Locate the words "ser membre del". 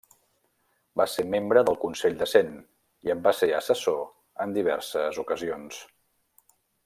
1.15-1.77